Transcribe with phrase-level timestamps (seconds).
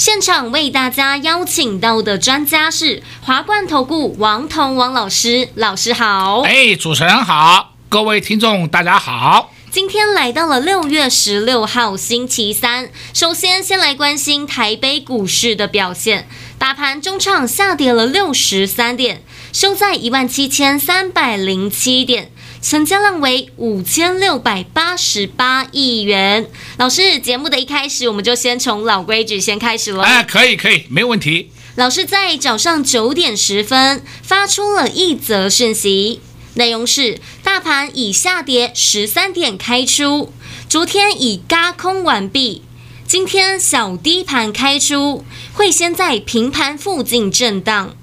[0.00, 6.40] 现场为大家邀请到的专家是华冠投顾王彤王老师，老师好。
[6.40, 9.52] 哎，主持人好，各位听众大家好。
[9.70, 16.26] 今天来到了六月十六号星期三，首先先来关心台北股市的表现，
[16.58, 19.22] 大盘中场下跌了六十三点，
[19.52, 22.32] 收在一万七千三百零七点，
[22.62, 26.46] 成交量为五千六百八十八亿元。
[26.76, 30.04] 老师，节目的一开始，我们就先从老规矩先开始了。
[30.04, 31.50] 哎，可以可以，没问题。
[31.76, 36.20] 老师在早上九点十分发出了一则讯息。
[36.54, 40.32] 内容是：大盘已下跌十三点开出，
[40.68, 42.62] 昨天已嘎空完毕，
[43.06, 45.24] 今天小低盘开出，
[45.54, 47.94] 会先在平盘附近震荡，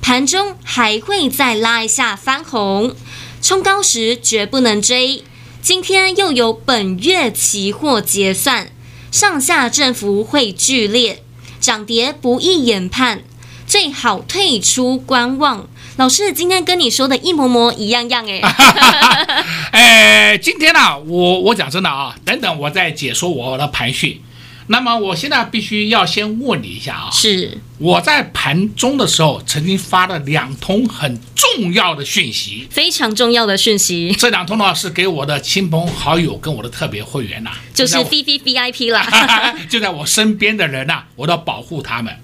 [0.00, 2.96] 盘中还会再拉一下翻红，
[3.42, 5.24] 冲高时绝不能追。
[5.62, 8.70] 今天又有本月期货结算，
[9.10, 11.22] 上下振幅会剧烈，
[11.60, 13.20] 涨跌不易研判，
[13.66, 15.68] 最好退出观望。
[15.96, 18.40] 老师今天跟你说的一模模一样样哎，
[19.72, 24.22] 哎，今天呢、啊，我我讲真的啊，等等我再解说我的盘序。
[24.68, 34.14] 那么我现在必须要先问你一下啊，是我在盘中的时候曾经发了两通很重要的讯息，非常重要的讯息。
[34.18, 39.06] 这两通呢是给我的亲朋好友跟我的特别会员呐、啊，就是 V V V I P 啦，
[39.68, 42.16] 就在我身边的人呐、啊，我都要保护他们。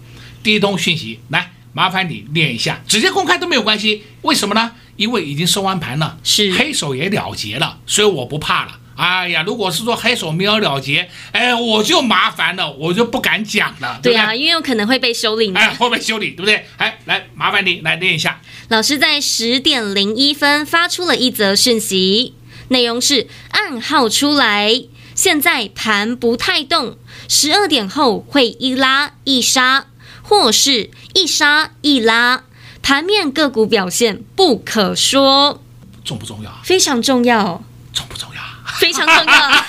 [0.42, 1.52] 第一通讯息来。
[1.72, 4.02] 麻烦你念一下，直接公开都没有关系。
[4.22, 4.72] 为什么呢？
[4.96, 8.78] 因为已经收完盘了，是黑手也了结了，所以我不怕了。
[8.96, 14.00] 哎呀，如果是说黑手没有了结，哎，我就麻烦了，我就不敢讲了。
[14.02, 15.52] 对啊，对因为有可能会被修理。
[15.54, 16.66] 哎，会被修理，对不对？
[16.78, 18.40] 哎，来，麻烦你来念一下。
[18.68, 22.34] 老师在十点零一分发出了一则讯息，
[22.68, 24.82] 内容是暗号出来，
[25.14, 26.96] 现在盘不太动，
[27.28, 29.86] 十二点后会一拉一杀。
[30.28, 32.42] 或是一杀一拉，
[32.82, 35.62] 盘面个股表现不可说，
[36.04, 36.50] 重不重要？
[36.64, 37.62] 非常重要。
[37.92, 38.35] 重不重要？
[38.78, 39.64] 非常重要。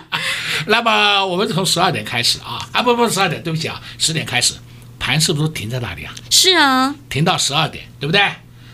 [0.66, 4.54] 那么我们从十二点开始啊啊不不十二点，对不起啊，十点开始，
[4.98, 6.14] 盘是不是停在那里啊？
[6.30, 8.22] 是啊，停到十二点，对不对？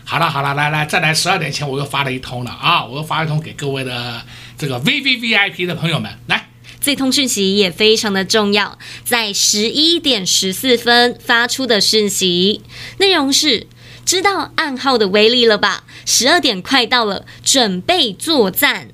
[0.05, 4.21] 好了好了，来来再来，十二点前我又发了一通了啊，我又发一通给各位的
[4.57, 6.47] 这个 VVVIP 的朋友们来。
[6.79, 12.63] 这通讯息也非常的重要，在十一点十四分发出的讯息，
[12.97, 13.67] 内容是：
[14.03, 15.83] 知道暗号的威力了吧？
[16.05, 18.89] 十二点快到了，准备作战。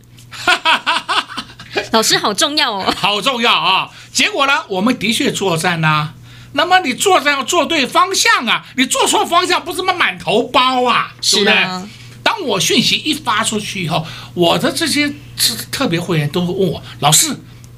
[1.91, 3.89] 老师好重要哦， 好重要啊！
[4.11, 6.13] 结果呢，我们的确作战呐、啊。
[6.53, 11.51] 那么你作战要做对方向啊，你做错方向不是嘛满头包啊，是不是？
[12.23, 15.11] 当我讯息一发出去以后，我的这些
[15.71, 17.35] 特别会员都会问我老师。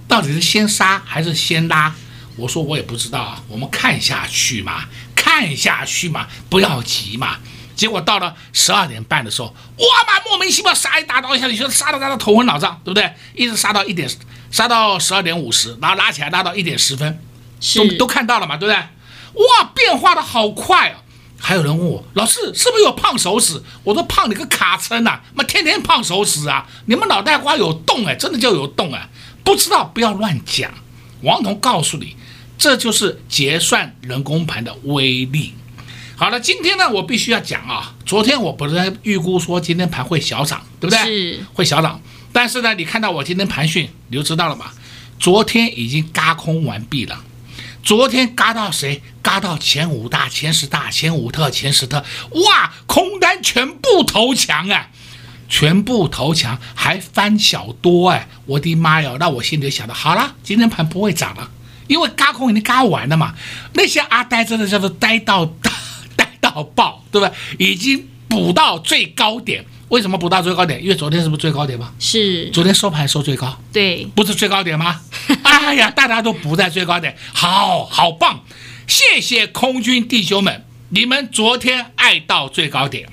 [0.08, 1.94] 到底是先杀还是先拉？
[2.36, 7.38] 我说我也不知道啊，我们看下去嘛，看下去嘛，不要急嘛。
[7.80, 13.10] 结果到了十二点半的时候，哇妈，莫名其妙杀一大刀下去，就杀到杀的头昏脑胀，对不对？
[13.34, 14.06] 一直杀到一点，
[14.52, 17.18] 杀到十二点五十，然后拉起来拉到一点十分，
[17.74, 18.76] 都都看到了嘛，对不对？
[18.76, 21.00] 哇，变化的好快啊！
[21.40, 23.64] 还有人问我老师是不是有胖手指？
[23.86, 26.68] 我说胖你个卡称呐，妈天天胖手指啊！
[26.88, 29.08] 你们脑袋瓜有洞哎，真的就有洞哎。
[29.46, 30.70] 不知道不要乱讲，
[31.22, 32.18] 王彤告诉你，
[32.58, 35.54] 这就是结算人工盘的威力。
[36.20, 41.06] 好了，今天呢，我必须要讲啊，昨天我不是预估说今天盘会小涨，对不对？
[41.06, 42.02] 是会小涨，
[42.34, 44.66] 但是呢，你看到我今天盘讯，你就知道了嘛。
[45.18, 47.24] 昨天已经嘎空完毕了，
[47.82, 49.02] 昨天嘎到谁？
[49.22, 54.90] 嘎到前五大、前十大、前五特、前十特，哇，空单全部投降啊！
[55.48, 58.28] 全部投降，还翻小多哎！
[58.46, 59.16] 我的妈呀！
[59.22, 61.50] 那我心里就想的，好了，今天盘不会涨了，
[61.88, 63.34] 因为嘎空已经嘎完了嘛。
[63.72, 65.69] 那些阿呆真的叫做呆到呆
[66.52, 67.34] 到爆，对不对？
[67.58, 69.66] 已经补到最高点。
[69.90, 70.82] 为什么补到最高点？
[70.84, 71.92] 因为昨天是不是最高点吗？
[72.00, 72.50] 是。
[72.52, 75.02] 昨天收盘收最高，对，不是最高点吗？
[75.44, 78.42] 哎呀，大家都补在最高点，好好棒！
[78.88, 83.10] 谢谢空军弟兄们，你们昨天爱到最高点。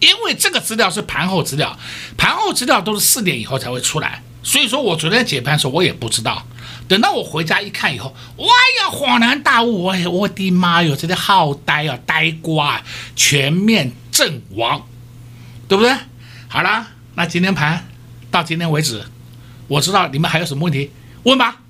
[0.00, 1.78] 因为这个资料是盘后资料，
[2.18, 6.46] 盘后资料都是四点以后才会出来，所以说我昨天解盘的时候我也不知道，
[6.86, 12.82] 等到我回家一看以后，哇呀，恍然大悟，哎，我的妈哟，真的好呆啊，呆瓜，
[13.16, 14.86] 全面阵亡，
[15.66, 15.94] 对不对？
[16.48, 17.86] 好啦，那今天盘
[18.30, 19.04] 到今天为止，
[19.68, 20.90] 我知道你们还有什么问题，
[21.22, 21.60] 问吧。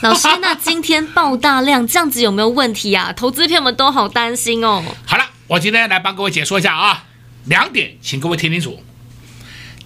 [0.00, 3.12] 老师，那今天爆大量，这样子有没有问题啊？
[3.12, 4.84] 投资朋友们都好担心哦。
[5.06, 7.04] 好了，我今天来帮各位解说一下啊，
[7.44, 8.82] 两点，请各位听清楚。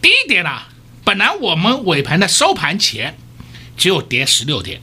[0.00, 0.68] 第一点啊，
[1.04, 3.16] 本来我们尾盘的收盘前
[3.76, 4.80] 只有跌十六点，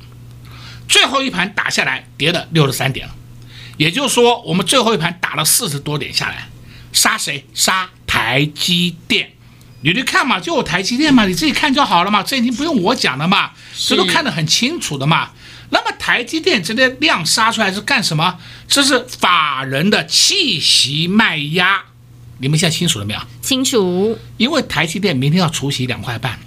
[0.87, 3.09] 最后一盘打下来跌了六十三点，
[3.77, 6.49] 也就是说，我们最后一盘打了四十多点下来，
[6.91, 7.45] 杀谁？
[7.53, 9.31] 杀台积电。
[9.81, 15.29] 你去看嘛，就有台积电嘛，你自己看就好了嘛，这已经不用我讲了嘛，这都看得很清楚的嘛。
[15.69, 18.39] 那么台积电这些量杀出来是干什么？
[18.67, 21.83] 这是法人的气息卖压，
[22.39, 23.19] 你们现在清楚了没有？
[23.41, 24.19] 清楚。
[24.35, 26.37] 因为台积电明天要除息两块半，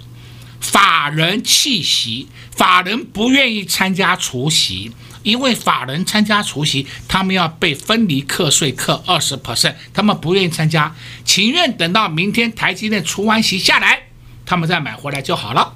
[0.63, 4.91] 法人弃席，法人不愿意参加除席。
[5.21, 10.93] 因为法人参加除席，他们要被分离课税课二十 percent，他们不愿意参加，
[11.23, 14.07] 情愿等到明天台积电除完席下来，
[14.45, 15.75] 他们再买回来就好了，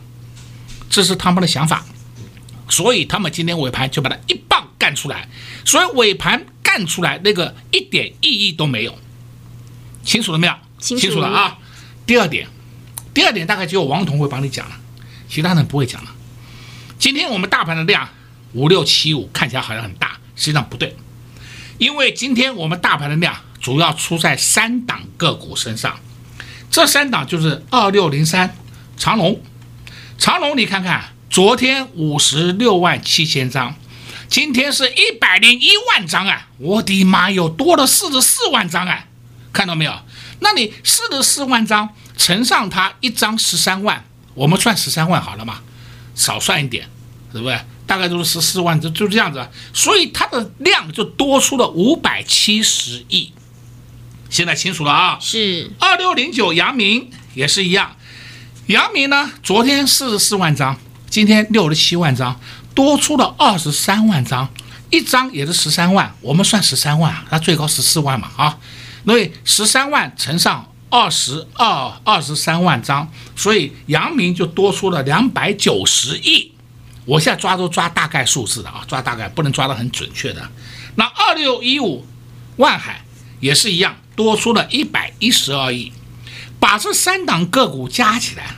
[0.89, 1.85] 这是他们的想法，
[2.67, 5.29] 所以他们今天尾盘就把它一棒干出来，
[5.63, 8.99] 所以尾盘干出来那个一点意义都没有，
[10.03, 10.53] 清楚了没有？
[10.77, 11.57] 清楚了啊。
[12.05, 12.49] 第二点，
[13.17, 14.75] 第二点大概只有王彤会帮你讲了，
[15.27, 16.11] 其他人不会讲了。
[16.99, 18.07] 今天我们大盘的量。
[18.53, 20.95] 五六七五看起来好像很大，实际上不对，
[21.79, 25.99] 因为今天我们大盘的量主要出在三档个股身上，
[26.69, 28.55] 这三档就是二六零三
[28.97, 29.41] 长荣，
[30.19, 33.75] 长荣你看看，昨天五十六万七千张，
[34.27, 39.07] 今天是一百零一万张啊，我的妈哟，多了四十四万张啊，
[39.51, 39.99] 看到没有？
[40.39, 44.03] 那你四十四万张乘上它一张十三万，
[44.33, 45.61] 我们算十三万好了嘛，
[46.15, 46.89] 少算一点，
[47.31, 47.57] 对不对？
[47.85, 53.31] 大概都是十四万，就就这样子，所以它的量就多出了五百七十亿。
[54.29, 55.17] 现在清楚了啊？
[55.21, 57.95] 是二六零九阳明也是一样，
[58.65, 60.77] 阳明呢，昨天四十四万张，
[61.09, 62.37] 今天六十七万张，
[62.75, 64.49] 多出了二十三万张，
[64.89, 68.57] 一张也是十三万，我们算十三万，它最高十四万嘛啊，
[69.05, 76.51] 所以十三万乘上二十二二十三万张，所以阳明就多出了两百九十亿。
[77.05, 80.49] 我现在抓都抓大概数字的啊，抓大概不能抓得很准确的。
[80.95, 82.05] 那二六一五
[82.57, 83.05] 万海
[83.39, 85.93] 也是一样，多出了一百一十二亿，
[86.59, 88.55] 把这三档个股加起来，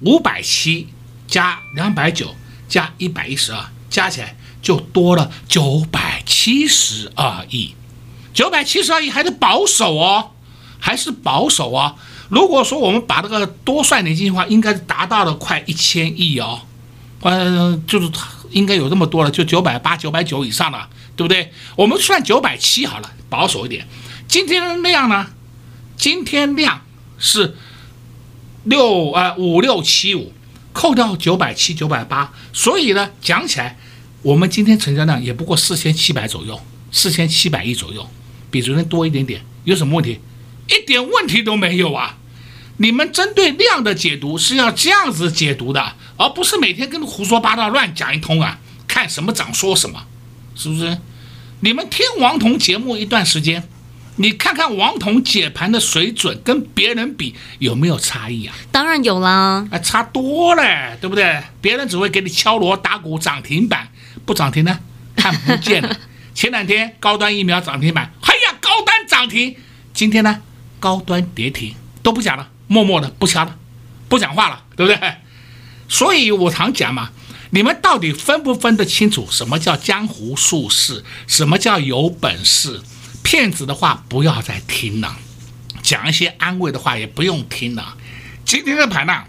[0.00, 0.88] 五百七
[1.28, 2.34] 加两百九
[2.68, 7.74] 加一百一十二，加起来就多了九百七十二亿。
[8.32, 10.32] 九百七十二亿还是保守哦，
[10.84, 11.94] 还是保守啊。
[12.28, 16.60] 如果说我们把这个多算点进去的话，应该达到了快一千亿哦。
[17.22, 18.10] 嗯，就是
[18.50, 21.50] 应该有这么多了，就九百八、九百九以上了，对不对？
[21.74, 23.88] 我们算九百七好了，保守一点。
[24.28, 25.28] 今天量呢？
[25.96, 26.82] 今天量
[27.18, 27.56] 是
[28.64, 30.34] 六呃五六七五，
[30.74, 33.78] 扣掉九百七、九百八，所以呢，讲起来，
[34.20, 36.60] 我们今天成交量也不过四千七百左右，
[36.92, 38.06] 四千七百亿左右，
[38.50, 40.20] 比昨天多一点点，有什么问题？
[40.68, 42.16] 一点问题都没有啊！
[42.78, 45.94] 你们针对量的解读是要这样子解读的。
[46.16, 48.60] 而不是每天跟胡说八道乱讲一通啊！
[48.86, 50.04] 看什么涨说什么，
[50.54, 50.98] 是不是？
[51.58, 53.68] 你们听王彤节目一段时间，
[54.16, 58.54] 你看看王彤解盘的水准跟别人比有没有差异啊？
[58.70, 61.42] 当然有啦，啊，差多了，对不对？
[61.60, 63.88] 别人只会给你敲锣打鼓涨停板，
[64.24, 64.78] 不涨停呢，
[65.16, 65.98] 看不见了。
[66.32, 69.56] 前两天高端疫苗涨停板，哎呀，高端涨停，
[69.92, 70.40] 今天呢，
[70.84, 73.56] 高端跌停，都不讲了，默默的不掐了，
[74.06, 75.14] 不讲话了，对不对？
[75.88, 77.10] 所以我常讲嘛，
[77.52, 82.82] 你们到底分不分得清楚什么叫江湖术士，什么叫有本事？
[83.22, 85.16] 骗子的话不要再听了，
[85.82, 87.96] 讲一些安慰的话也不用听了。
[88.44, 89.24] 今天的盘呢，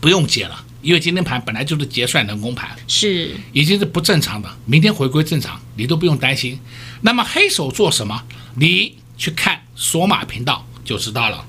[0.00, 6.58] 不用解了，因为今天盘本来就是结算人工盘，是已经是不正常的，明天回归正常，你都不用担心。
[7.02, 8.24] 那么黑手做什么？
[8.56, 11.44] 你去看索马频道就知道了。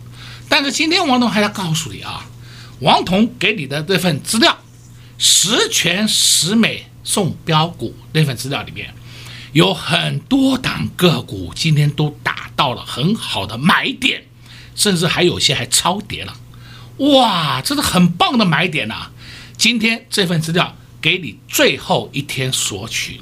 [0.49, 2.27] 但是今天王彤还要告诉你啊。
[2.79, 4.57] 王彤给你的这份资料，
[5.19, 8.91] 十全十美送标股那份资料里面，
[9.53, 14.23] 有很多档个股今天都达到了很好的买点，
[14.75, 16.33] 甚至还有些还超跌了，
[16.97, 19.11] 哇，这是很棒的买点呐、
[19.55, 23.21] 今天这份资料给你最后一天索取，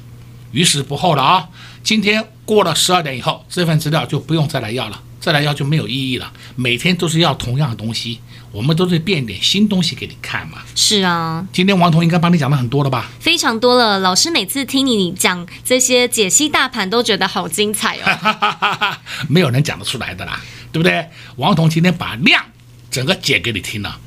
[0.52, 1.48] 于时不候了啊！
[1.82, 6.32] 今天过了十二点以后，这份资料就不用再来要了，再来要就没有意义了。
[6.56, 8.20] 每天都是要同样的东西。
[8.52, 10.58] 我们都是变点新东西给你看嘛。
[10.74, 13.08] 是啊，今天王彤应该帮你讲的很多了吧？
[13.20, 14.00] 非常多了。
[14.00, 18.98] 老师每次听你讲这些解析大盘，都觉得好精彩哦。
[19.30, 20.40] 没有人讲得出来的啦，
[20.72, 21.08] 对不对？
[21.36, 22.44] 王彤今天把量
[22.90, 24.00] 整个解给你听了，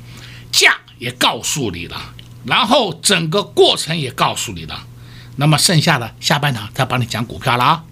[0.52, 1.96] 价也告诉你了，
[2.44, 4.84] 然后整个过程也告诉你了。
[5.36, 7.84] 那么剩下的下半场再帮你讲股票了啊。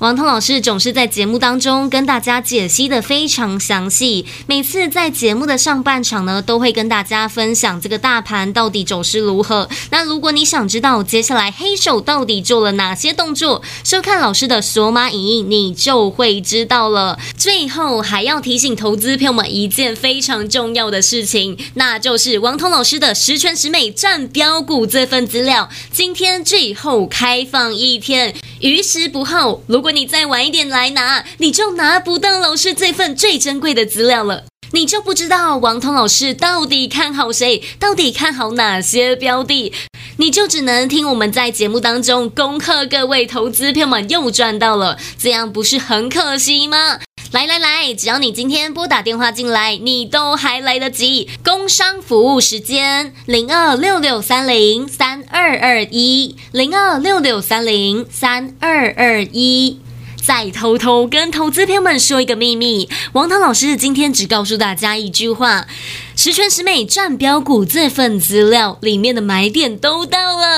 [0.00, 9.68] 王彤老师总是在节目当中跟大家解析的非常详细，每次在节目的上半场呢，都会跟大家分享这个大盘到底走势如何。
[9.90, 17.16] 那如果你想知道接下来黑手到底做了哪些动作，收看老师的索马影音，你就会知道了。
[17.36, 29.62] 最后还要提醒投资朋友们一件非常重要的事情，那就是王彤老师的十全十美战标股这份资料，今天最后开放一天，余时不候。
[29.68, 34.44] 如如果你再晚一点来拿，你就拿不到老师这份最珍贵的资料了。
[34.72, 39.74] 你就不知道王彤老师到底看好谁，到底看好哪些标的，
[40.16, 47.00] 你就只能听我们在节目当中恭贺各位投资票们又赚到了，这样不是很可惜吗？
[47.34, 51.28] 来来来，只要你今天拨打电话进来，你都还来得及。
[51.42, 59.80] 工商服务时间零二六六三零三二二一零二六六三零三二二一。
[60.24, 65.66] 再偷偷跟投资朋友们说一个秘密，王涛老师今天只告诉大家一句话：
[66.16, 70.53] 十全十美赚标股这份资料里面的买点都到了，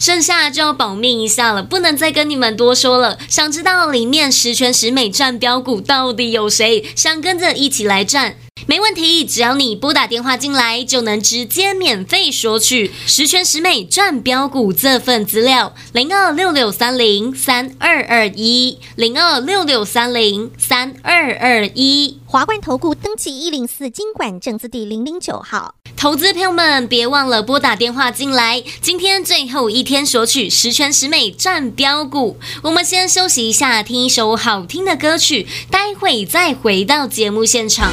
[0.00, 3.16] 剩下就要保命一下了，不能再跟你们多说了。
[3.28, 6.84] 想知道里面十全十美赚标股到底有谁？
[6.96, 8.36] 想跟着一起来赚？
[8.66, 15.74] 没问题，只要你拨打电话进来，就能直接免费索取十全十美赚标股这份资料。
[15.92, 22.18] 零二六六三零三二二一，零二六六三零三二二一。
[22.34, 25.76] 华冠投顾登记一零四经管证字第零零九号。
[25.96, 28.60] 投资朋友们，别忘了拨打电话进来。
[28.80, 32.36] 今天最后一天索取十全十美赚标股。
[32.64, 37.92] 我们先休息一下，听一首好听的歌曲，待会再回到节目现场。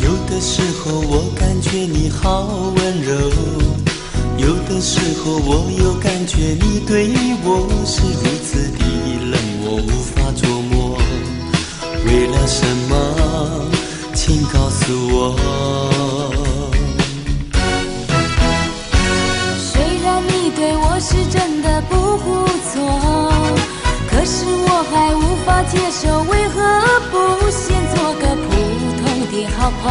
[0.00, 3.32] 有的时候，我感觉你好温柔，
[4.42, 7.08] 有的时候我又感觉你对
[7.44, 8.84] 我是如此的
[9.30, 10.98] 冷，我无法捉摸。
[12.04, 12.90] 为了什么？
[14.14, 14.82] 请告诉
[15.12, 15.36] 我。
[19.60, 21.94] 虽然你对我是真的不
[22.66, 22.74] 错，
[24.10, 26.58] 可是我还无法接受，为何
[27.12, 27.14] 不
[27.48, 28.50] 先做个普
[28.98, 29.86] 通的好朋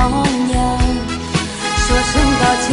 [0.51, 0.55] 友？
[1.87, 2.69] 说声抱歉，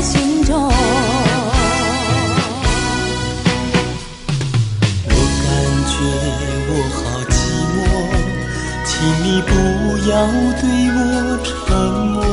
[0.00, 0.70] 心中。
[5.04, 5.10] 我
[5.42, 5.46] 感
[5.88, 5.94] 觉
[6.68, 6.96] 我好
[7.30, 7.34] 寂
[7.74, 7.78] 寞，
[8.84, 8.88] 请
[9.24, 9.50] 你不
[10.10, 10.12] 要
[10.60, 10.62] 对
[10.94, 10.98] 我
[11.42, 11.50] 沉
[12.12, 12.25] 默。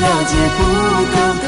[0.00, 0.60] 了解不
[1.12, 1.46] 够多，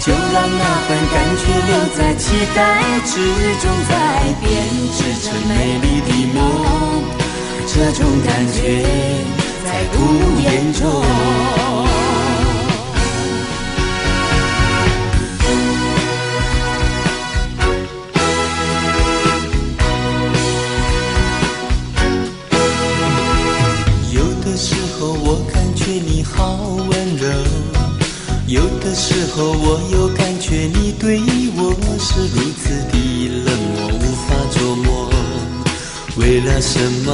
[0.00, 2.58] 就让那份感觉留在期待
[3.04, 3.12] 之
[3.60, 3.92] 中，再
[4.40, 4.44] 编
[4.92, 5.50] 织成美
[5.82, 6.38] 丽的梦。
[7.66, 8.58] 这种感觉
[9.64, 9.94] 在不
[10.40, 12.05] 言中。
[29.36, 31.20] 候我又感觉你对
[31.56, 35.10] 我是如此的冷，漠无法捉摸。
[36.16, 37.12] 为了什么？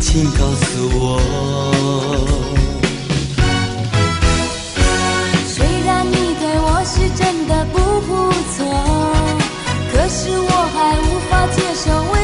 [0.00, 1.20] 请告诉我。
[5.46, 8.64] 虽然你对我是真的不不错，
[9.92, 12.23] 可是我还无法接受，为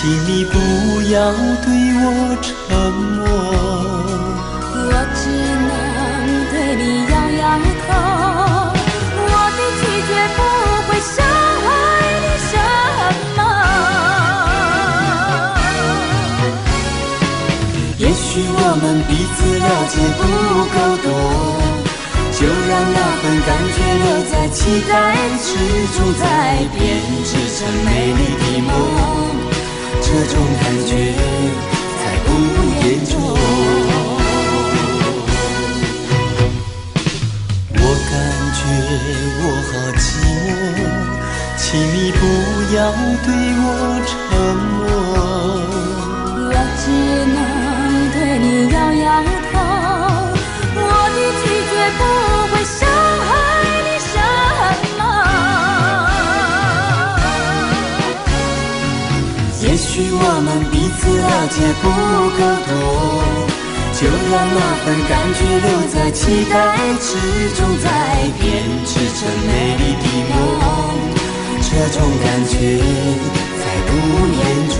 [0.00, 0.56] 请你不
[1.12, 1.30] 要
[1.60, 1.68] 对
[2.00, 2.04] 我
[2.40, 2.48] 沉
[3.18, 3.20] 默，
[4.72, 5.22] 我只
[5.68, 5.70] 能
[6.50, 7.44] 对你摇摇
[7.84, 7.86] 头。
[9.20, 10.38] 我的拒绝不
[10.86, 11.14] 会伤
[11.60, 11.68] 害
[12.24, 12.52] 你什
[13.36, 13.38] 么。
[17.98, 18.84] 也许我们。
[19.06, 20.20] 彼此了解不
[20.72, 21.06] 够多，
[22.32, 24.90] 就让那份感觉留在期待
[25.42, 25.46] 之
[25.94, 26.24] 中，再
[26.72, 26.80] 编
[27.22, 27.28] 织
[27.58, 28.68] 成美丽的梦。
[30.12, 30.90] 这种感觉
[32.00, 32.28] 才不
[32.84, 33.12] 严重。
[37.74, 37.78] 我
[38.10, 38.12] 感
[38.58, 38.60] 觉
[39.38, 40.02] 我好寂
[40.44, 40.78] 寞，
[41.56, 42.20] 请你不
[42.74, 42.78] 要
[43.24, 43.28] 对
[43.62, 43.64] 我
[44.08, 44.10] 沉
[44.74, 44.82] 默。
[46.50, 46.84] 我只
[47.30, 47.38] 能
[48.12, 49.06] 对你摇摇
[49.49, 49.49] 头，
[59.90, 61.90] 许我们彼此了解不
[62.38, 62.38] 够
[62.70, 62.72] 多，
[63.98, 66.54] 就让那份感觉留在期待
[67.02, 67.18] 之
[67.58, 67.90] 中，再
[68.38, 68.46] 编
[68.86, 70.32] 织成美丽的梦。
[71.66, 72.54] 这种感觉
[73.58, 73.90] 才不
[74.38, 74.78] 严重。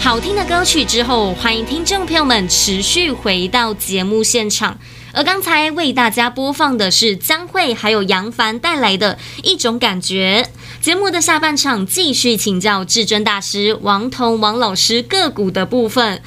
[0.00, 4.76] 好听的歌曲之后，欢迎听众朋友们持续回到节目现场。
[5.12, 10.48] 而刚才为大家播放的是江蕙还有杨凡带来的一种感觉。
[10.80, 16.22] 节目的下半场继续请教至尊大师王彤王老师个股的部分。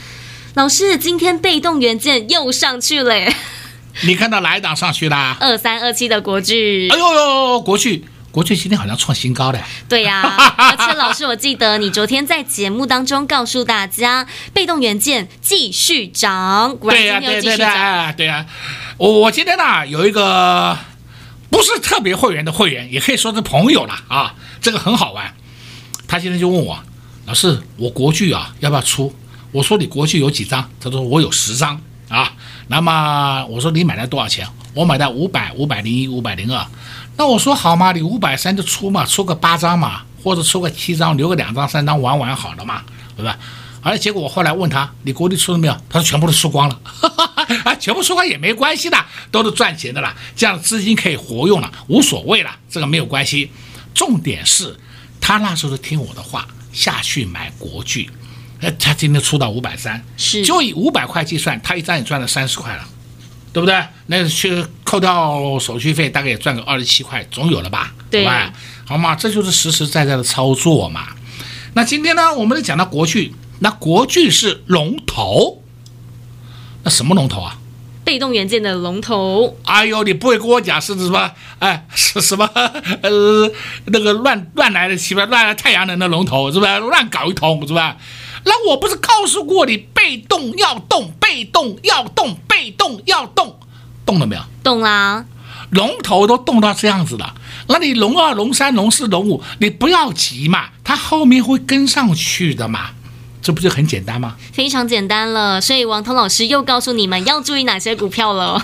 [0.56, 3.36] 老师，今天被动元件又上去了耶，
[4.04, 5.36] 你看到哪一档上去啦？
[5.40, 6.88] 二三二七的国巨。
[6.90, 8.06] 哎呦呦，国巨。
[8.34, 18.46] 国巨今天好像创新高了，对呀、啊， 而且老师，我记得你昨天在节目当中告诉大家，被动元件继续涨，对呀、啊，对对对，对呀、啊，
[18.98, 20.75] 我我今天呢有一个
[21.52, 25.32] 不是特别会员的会员，也可以说是朋友了啊，这个很好玩，
[26.08, 26.84] 他今天就问我，
[27.28, 29.13] 老师，我国巨啊要不要出？
[29.52, 30.72] 我说你国巨有几张？
[30.82, 31.75] 他说我有十张。
[31.75, 31.80] 啊，
[32.67, 34.48] 那么我说你买了多少钱？
[34.74, 36.65] 我买的五百、五百零一、五百零二。
[37.15, 42.82] 那我说好嘛，你五百三就出嘛，出个八张嘛，或者出个七张，留个两张三张玩玩好了嘛，
[43.15, 43.38] 对吧？
[43.82, 45.77] 而结果我后来问他，你国内出了没有？
[45.89, 46.79] 他说全部都输光了，
[47.65, 48.98] 啊，全部输光也没关系的，
[49.29, 53.51] 都是赚钱的啦，这样资金可以活用了，无所谓了，这个没有关系。
[53.94, 54.75] 重点是，
[55.20, 58.09] 他那时候听我的话下去买国剧，
[58.64, 62.88] 呃，他今天出到五百三，是，就以五百块计算，他一张也赚了三十块了。
[63.52, 63.80] 对不对？
[64.08, 67.94] 那去扣掉手续费，大概也赚个二十七块，总有了吧？
[68.10, 68.52] 对吧？
[68.84, 71.10] 好嘛，这就是实实在在的操作嘛。
[71.76, 75.62] 那今天呢，我们讲到国巨，那国巨是龙头，
[76.82, 77.60] 那什么龙头啊？
[78.04, 79.56] 被动元件的龙头。
[79.66, 81.32] 哎呦，你不会跟我讲是什么？
[81.60, 82.50] 哎，是什么？
[83.04, 83.52] 呃，
[83.86, 86.80] 那个乱乱来的，什么乱来太阳能的龙头是吧？
[86.80, 87.98] 乱搞一通是吧？
[88.46, 93.60] 那我不是告诉过你，被动要动，被动要动，被动要动，
[94.06, 94.42] 动了没有？
[94.64, 95.25] 动啦！
[95.72, 97.34] 龙头都动到这样子了，
[97.68, 102.92] 那你龙二、龙三、龙四、龙五，你不要急嘛，它后面会跟上去的嘛，
[103.42, 104.36] 这不就很简单吗？
[104.51, 108.64] 非常简单了，所以王彤老师又告诉你们要注意哪些股票了。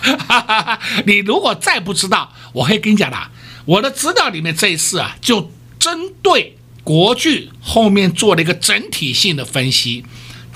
[1.07, 3.31] 你如果再不知道，我可以跟你讲啦，
[3.65, 6.57] 我的资料里面这一次啊，就针对。
[6.89, 10.03] 国巨后面做了一个整体性的分析，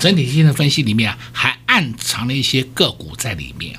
[0.00, 3.78] 整体性的分析里面啊，还暗藏了一些个股在里面，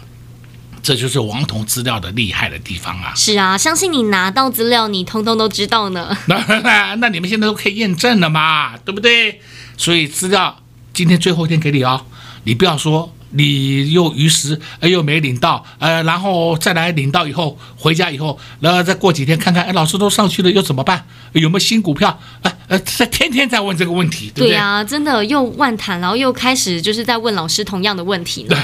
[0.81, 3.11] 这就是王彤资料的厉害的地方啊！
[3.13, 6.17] 是啊，相信你拿到资料，你通通都知道呢。
[6.27, 9.41] 那 那那你们现在都可以验证了嘛，对不对？
[9.75, 10.63] 所以资料
[10.93, 12.05] 今天最后一天给你哦，
[12.45, 13.13] 你不要说。
[13.35, 21.05] 你又于是哎又没领到，呃，然后再来领到以后回家以后，然后再过几天看看，哎，老师都上去了又怎么办？
[21.33, 22.19] 有没有新股票？
[22.41, 24.49] 呃呃，在天天在问这个问题，对不对？
[24.49, 28.57] 对啊，真的又万谈，然后又开始就是在问老师同样的问题呢。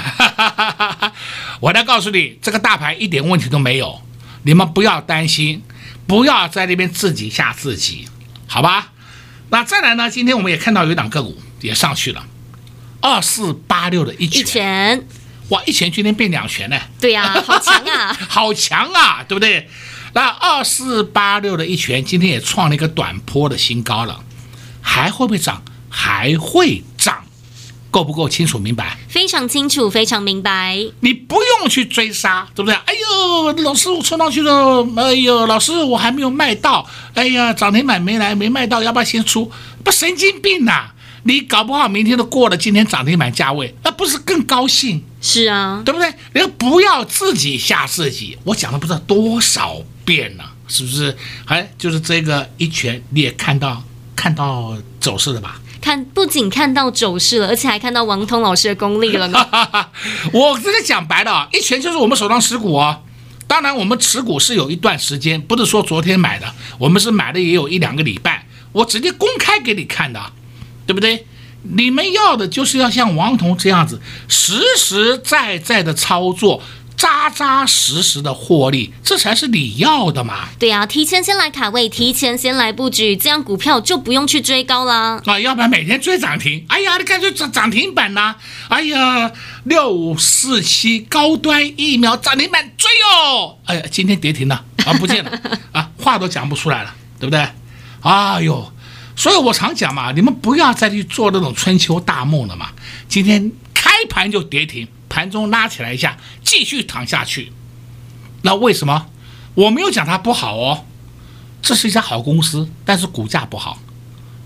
[1.60, 4.00] 我来告诉你，这个大盘一点问题都没有，
[4.42, 5.62] 你们不要担心，
[6.06, 8.08] 不要在那边自己吓自己，
[8.46, 8.88] 好吧？
[9.50, 10.08] 那再来呢？
[10.10, 12.24] 今天我们也看到有一档个股也上去了。
[13.02, 15.06] 二四八六的一拳，一拳，
[15.48, 15.62] 哇！
[15.66, 16.78] 一拳今天变两拳呢？
[17.00, 19.68] 对呀、啊， 好强啊， 好强啊，对不对？
[20.14, 24.22] 那二四八六的一拳今天也创了一个短波的新高了，
[24.80, 25.62] 还会不会涨？
[25.90, 27.24] 还会涨，
[27.90, 28.98] 够不够清楚明白？
[29.08, 30.78] 非常清楚，非常明白。
[31.00, 32.74] 你不用去追杀，对不对？
[32.74, 34.86] 哎呦，老师，我冲上去了！
[34.96, 36.88] 哎呦，老师，我还没有卖到！
[37.14, 39.50] 哎呀，涨停板没来，没卖到，要不要先出？
[39.82, 40.91] 不，神经病呐、啊！
[41.24, 45.04] 你搞不好明天都过了今天涨停板价位，那不是更高兴？
[45.20, 46.12] 是啊，对不对？
[46.34, 48.36] 你不要自己吓自己。
[48.44, 51.16] 我讲了不知道多少遍了，是不是？
[51.46, 53.82] 哎，就是这个一拳，你也看到
[54.16, 55.60] 看到走势了吧？
[55.80, 59.48] 看，不仅看到走势了，而且还看到王通老师的功力了呢。
[60.32, 63.02] 我这个讲白了，一拳就是我们手上持股哦。
[63.46, 70.20] 当然，我们持股是有一段时间，不是说昨天买的，我们是买的也有一两个礼拜，我直接公开给你看的，
[70.86, 71.26] 对不对？
[71.62, 76.62] 你们要的就是要像王彤这样子，实实在在的操作。
[76.94, 80.50] 扎扎实实的获利，这才是你要的嘛？
[80.56, 85.40] 对呀、啊，提前先来卡位，提前先来布局，这样股票就不用去追高了啊！
[85.40, 88.36] 要不然每天追涨停，哎呀，你干脆涨涨停板呐、啊！
[88.68, 89.32] 哎呀，
[89.64, 93.58] 六五四七高端疫苗涨停板追哦！
[93.64, 95.32] 哎呀，今天跌停了啊，不见了
[95.72, 97.44] 啊，话都讲不出来了，对不对？
[98.02, 98.72] 哎呦，
[99.22, 102.70] 所以我常讲嘛，你们不要再去做那种春秋大梦了嘛。
[103.08, 104.88] 今天开盘就跌停。
[105.08, 107.52] 盘中拉起来一下，继续躺下去。
[108.40, 109.06] 那为什么
[109.54, 110.86] 我没有讲它不好哦？
[111.60, 113.78] 这是一家好公司，但是股价不好，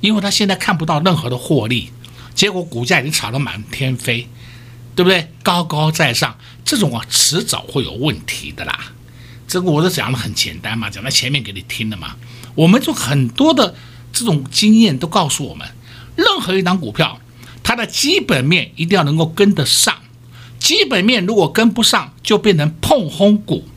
[0.02, 1.90] 因为它现在看不到任何的获利，
[2.34, 4.28] 结果股价已经炒得满天飞，
[4.94, 5.32] 对不对？
[5.42, 6.36] 高高在上，
[6.66, 8.92] 这种啊，迟早会有问题的啦。
[9.48, 12.16] 这个我都讲得很简单嘛，讲在前面给你听的嘛。
[12.54, 13.74] 我们就很多的
[14.18, 15.68] 这种经验都告诉我们，
[16.16, 17.20] 任何一档股票，
[17.62, 19.94] 它的基本面一定要能够跟得上。
[20.58, 23.68] 基本面如果跟不上，就变成碰轰股，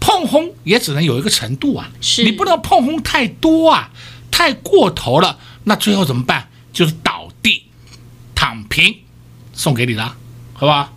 [0.00, 3.90] 碰轰也只能有一个程度啊，是你不能碰轰太多啊，
[4.32, 6.48] 太过头了，那最后怎么办？
[6.72, 7.62] 就是倒地
[8.34, 8.96] 躺平，
[9.52, 10.16] 送给你了，
[10.54, 10.92] 好吧？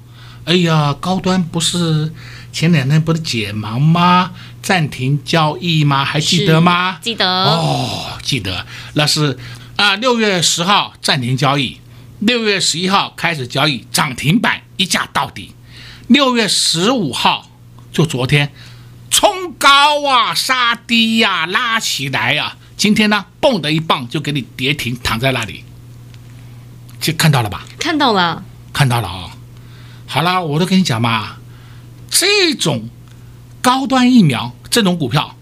[0.46, 2.12] 哎呀，高端不是
[2.52, 4.32] 前两天不是解盲吗？
[4.68, 6.04] 暂停交易吗？
[6.04, 7.00] 还记得吗？
[7.02, 9.40] 记得哦，记得，那是
[9.78, 11.80] 啊，六月十号暂停交易。
[12.20, 15.56] 六月十一号开始交易，涨停板一价到底。
[16.08, 17.50] 六月十五号
[17.94, 18.52] 就昨天，
[19.10, 22.58] 冲高啊，杀低呀、啊，拉起来呀、啊。
[22.76, 25.64] 今天呢，蹦的一棒就给你跌停，躺在那里。
[27.00, 27.66] 就看到了吧？
[27.80, 29.32] 看到了，看到了啊、哦。
[30.08, 31.38] 好了，我都跟你讲嘛，
[32.12, 32.90] 这种
[33.62, 35.36] 高端疫苗这种股票，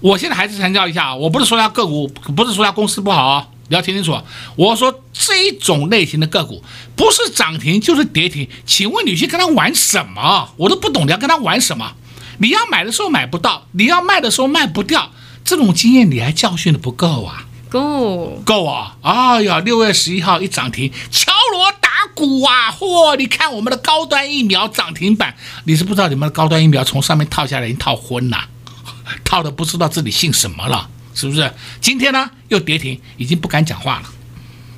[0.00, 3.48] 我现在还是强调一下，我不是说它个股，不是说它公司不好啊。
[3.68, 4.16] 你要听清楚，
[4.54, 6.62] 我说这种类型的个股
[6.94, 10.50] 不是涨停就是跌停，请问你去跟他玩什么？
[10.56, 11.94] 我都不懂你要跟他玩什么？
[12.38, 15.10] 你要买的时候买不到，你要卖的时候卖不掉，
[15.44, 17.46] 这种经验你还教训的不够啊？
[17.68, 18.96] 够够啊！
[19.02, 21.85] 哎呀，六月十一号一涨停，敲锣打
[22.16, 22.72] 股啊！
[22.72, 28.48] 嚯，你看我们的高端疫苗涨停板，你是不知道你们的高端疫苗从上面套下来已经套昏了，
[29.22, 30.88] 套的不知道自己姓什么了。
[31.14, 31.50] 是不是？
[31.80, 34.08] 今天呢又跌停，已经不敢讲话了。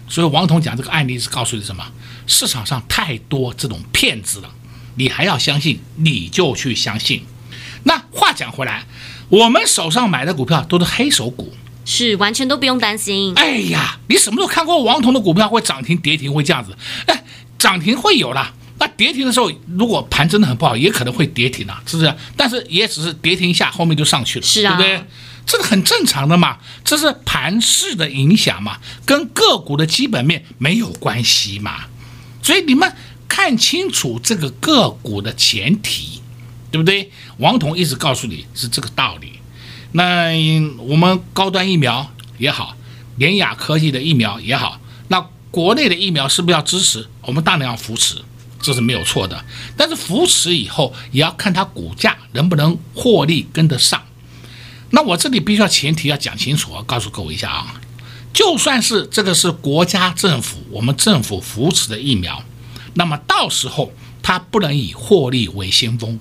[0.08, 1.84] 所以王彤讲这个案例是告诉你什么？
[2.28, 4.50] 市场上太多这种骗子了，
[4.94, 7.24] 你还要相信，你就去相信。
[7.82, 8.86] 那话讲回来，
[9.28, 11.52] 我们手上买的股票都是黑手股，
[11.90, 13.32] 是完全都不用担心。
[13.34, 16.76] 哎呀，你什么时候看过王彤的股票会涨停跌停会这样子？
[17.06, 17.24] 哎，
[17.58, 22.14] 涨停会有啦，那跌停的时候，如果盘真的很不好，也可能会跌停啊，是不是？
[22.36, 25.08] 但是也只是跌停一下，后面就上去了，是啊，对不对？
[25.46, 31.86] 这个很正常的嘛，这是盘势的影响嘛，跟个股的基本面没有关系嘛。
[32.42, 32.92] 所以你们
[33.26, 36.20] 看清楚这个个股的前提，
[36.70, 37.10] 对不对？
[37.38, 39.37] 王彤一直告诉你是这个道理。
[39.92, 40.30] 那
[40.78, 42.76] 我们高端疫苗也好，
[43.16, 47.06] 联亚科技的疫苗也好，那国内的疫苗是不是要支持？
[47.22, 48.22] 我们当然要扶持，
[48.60, 49.44] 这是没有错的。
[49.76, 54.02] 但是扶持以后，也要看它股价能不能获利跟得上。
[54.90, 57.80] 那我这里必须要前提要讲清楚啊，告诉各位一下啊，
[58.32, 62.42] 就算是这个是国家政府我们政府扶持的疫苗，
[62.94, 66.18] 那么到时候它不能以获利为先锋，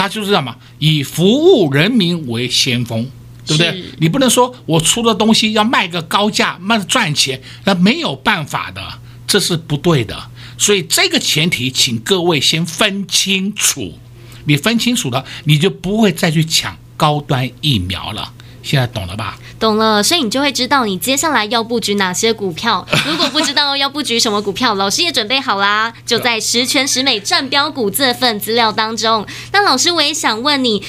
[0.00, 0.56] 它就是什么？
[0.78, 3.06] 以服务人民为先锋，
[3.46, 3.84] 对不对？
[3.98, 8.80] 你不能说我出的东西要卖个高价，卖赚钱，那没有办法的，
[9.26, 10.30] 这是不对的。
[10.56, 13.98] 所以这个前提，请各位先分清楚，
[14.46, 16.74] 你分清楚了，你就不会再去抢。
[16.96, 18.30] 高端疫苗了，
[18.62, 19.36] 现在懂了吧？
[19.58, 22.86] 懂了，所以你就会知道你接下来要布局哪些股票。
[23.06, 29.26] 如果不知道要布局什么股票，老师也准备好啦，就在十全十美战标股这份资料当中。
[29.52, 30.84] 那老师，我也想问你，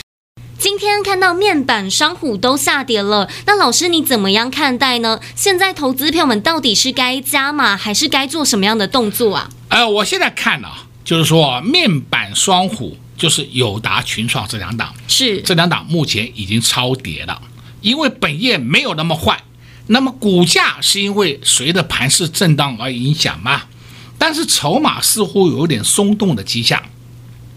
[0.58, 5.20] 今天看到面板双虎都下跌了，那老师你怎么样看待呢？
[5.36, 9.50] 现在投资票们到底是该加码，还是该做什么样的动作啊？
[9.70, 12.98] 呃，我现在看啊，就是说面板双虎。
[13.18, 17.40] 就是友达、群创这两档，是这两档目前已经超跌了，
[17.82, 19.44] 因为本业没有那么坏，
[19.88, 23.64] 那么股价是因为随着盘势震荡而影响嘛？
[24.18, 26.82] 但是筹码似乎有点松动的迹象，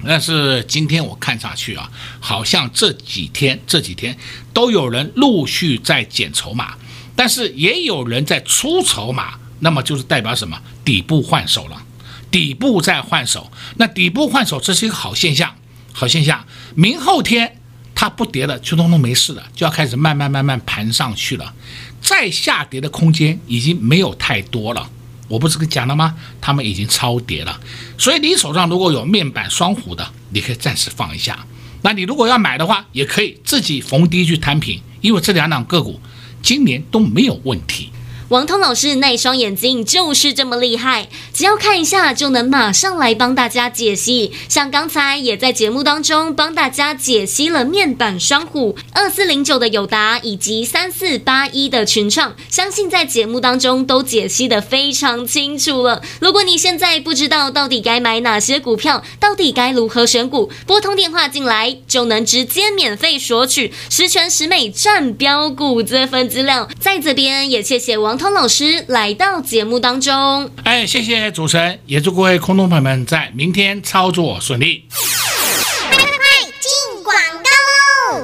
[0.04, 4.16] 但是今天我看下去啊，好像这几天这几天
[4.52, 6.74] 都有人陆续在减筹码，
[7.14, 10.58] 但是也有人在出筹码，那么就是代表什么？
[10.84, 11.82] 底部换手了。
[12.30, 15.54] 底部在换手，那底部换手这是一个好现象，
[15.92, 16.44] 好现象。
[16.74, 17.53] 明后天
[17.94, 21.54] 它不跌了，就通通没事了，就要开始慢慢慢慢盘上去了。
[22.00, 24.90] 再下跌的空间已经没有太多了。
[25.28, 26.14] 我不是跟你讲了吗？
[26.40, 27.60] 他们已经超跌了。
[27.96, 31.46] 所以你手上如果有面板双虎的，你可以暂时放一下。
[31.80, 35.98] 那你如果要买的话，也可以自己逢低去摊平，因为这两档个股
[36.42, 37.90] 今年都没有问题。
[38.34, 44.32] 王通老师那双眼睛就是这么厉害，只要看一下就能马上来帮大家解析。
[44.48, 56.02] 像刚才也在节目当中帮大家解析了面板双虎二四零九的友达以及三四八一的群创，相信在节目当中都解析的非常清楚了。
[56.18, 66.68] 如果你现在不知道到底该买哪些股票，到底该如何选股，拨通电话进来就能直接免费索取十全十美赚标股这份资料。
[66.80, 68.18] 在这边也谢谢王。
[68.24, 74.86] 康老师来到节目当中，哎，谢谢主持人，也祝各位空中朋友们在明天操作顺利。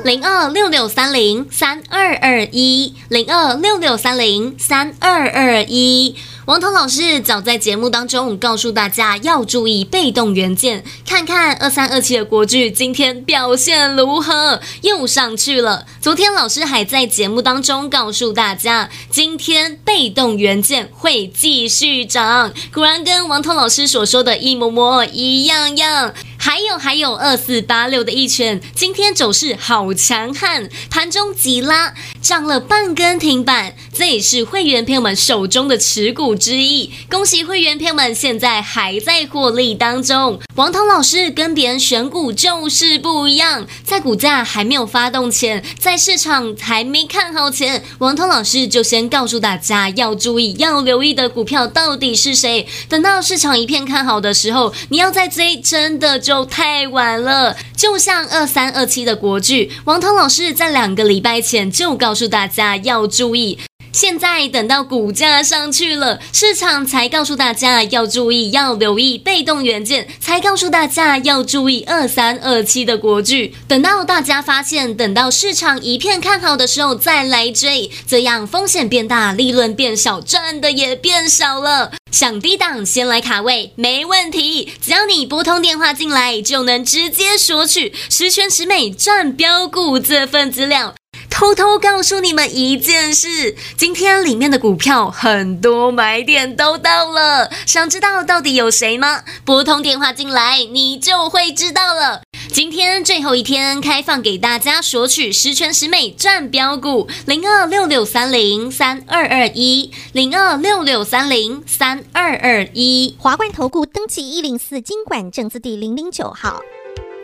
[0.03, 6.17] 零二六六三零三二二一，零二六六三零三二二一。
[6.47, 15.87] 王彤老师早在节目当中告诉大家要注意被动元件，看看二三二七的国巨今天表现如何，又上去了。
[16.01, 26.15] 昨天老师还在节目当中告诉大家，今天被动元件会继续涨，果然跟王彤老师所说的一模模一样样。
[26.43, 36.91] 还有还有二四八六的一拳，今天走势好强悍，盘中急拉涨了半根停板，这也是会员朋友们手中的持股之一。
[37.11, 40.41] 恭喜会员朋友们现在还在获利当中。
[40.61, 52.69] 王涛老师跟别人选股就是不一样，在股价还没有发动前，在市场还没看好前，王涛老师就先告诉大家要注意、要留意的股票到底是谁。
[52.91, 56.45] 等到市场一片看好的时候，你要再追，真的就。
[56.45, 63.59] 太晚了，就像二三二七的国剧，王涛老师在两个礼拜前就告诉大家要注意。
[63.93, 73.55] 现在等到股价上去了，市场才告诉大家要注意，要留意被动元件，才告诉大家要注意二三二七的国巨。
[73.67, 81.93] 等到大家发现，等到市场一片看好的时候再来追，这样风险变大，利润变少，赚的也变少了。
[82.13, 90.95] 想低档先来卡位，没问题，只要你拨通电话进来，就能直接索取十全十美赚标股这份资料。
[91.41, 99.23] 偷偷告诉你们一件事，今天里面的股票很多买点都到了，想知道到底有谁吗？
[99.43, 102.21] 拨通电话进来，你就会知道了。
[102.53, 116.61] 今天最后一天开放给大家索取十全十美赚标股，零二六六三零三二二一，零二六六三零三二二一，华冠投顾登记一零四金管证字第零零九号。